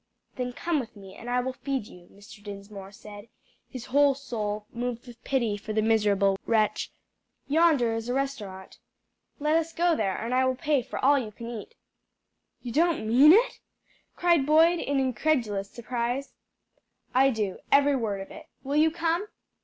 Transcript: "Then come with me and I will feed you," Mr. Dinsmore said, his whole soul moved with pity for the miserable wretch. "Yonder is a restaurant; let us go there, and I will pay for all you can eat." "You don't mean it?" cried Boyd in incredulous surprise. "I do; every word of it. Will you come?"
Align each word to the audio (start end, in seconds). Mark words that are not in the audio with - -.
"Then 0.35 0.51
come 0.53 0.79
with 0.79 0.95
me 0.95 1.13
and 1.15 1.29
I 1.29 1.41
will 1.41 1.53
feed 1.53 1.85
you," 1.85 2.07
Mr. 2.11 2.43
Dinsmore 2.43 2.91
said, 2.91 3.27
his 3.69 3.85
whole 3.85 4.15
soul 4.15 4.65
moved 4.73 5.05
with 5.05 5.23
pity 5.23 5.57
for 5.57 5.73
the 5.73 5.81
miserable 5.83 6.39
wretch. 6.47 6.91
"Yonder 7.47 7.93
is 7.93 8.09
a 8.09 8.13
restaurant; 8.15 8.79
let 9.37 9.55
us 9.55 9.71
go 9.73 9.95
there, 9.95 10.17
and 10.17 10.33
I 10.33 10.43
will 10.45 10.55
pay 10.55 10.81
for 10.81 10.97
all 11.05 11.19
you 11.19 11.29
can 11.31 11.49
eat." 11.51 11.75
"You 12.63 12.71
don't 12.71 13.07
mean 13.07 13.31
it?" 13.31 13.59
cried 14.15 14.43
Boyd 14.47 14.79
in 14.79 14.99
incredulous 14.99 15.69
surprise. 15.69 16.33
"I 17.13 17.29
do; 17.29 17.59
every 17.71 17.95
word 17.95 18.21
of 18.21 18.31
it. 18.31 18.47
Will 18.63 18.77
you 18.77 18.89
come?" 18.89 19.27